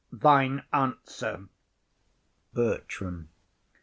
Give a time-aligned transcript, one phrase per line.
[0.11, 1.47] Thine answer!
[2.55, 3.29] BERTRAM.